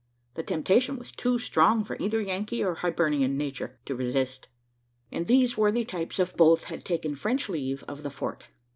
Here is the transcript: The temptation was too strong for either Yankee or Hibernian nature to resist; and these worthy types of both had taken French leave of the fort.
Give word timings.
The 0.33 0.41
temptation 0.41 0.97
was 0.97 1.11
too 1.11 1.37
strong 1.37 1.83
for 1.83 1.95
either 1.99 2.19
Yankee 2.19 2.63
or 2.63 2.73
Hibernian 2.73 3.37
nature 3.37 3.77
to 3.85 3.93
resist; 3.93 4.47
and 5.11 5.27
these 5.27 5.59
worthy 5.59 5.85
types 5.85 6.17
of 6.17 6.35
both 6.35 6.63
had 6.63 6.83
taken 6.83 7.15
French 7.15 7.47
leave 7.47 7.83
of 7.83 8.01
the 8.01 8.09
fort. 8.09 8.45